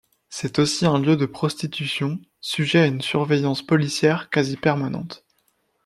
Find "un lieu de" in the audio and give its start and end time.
0.87-1.27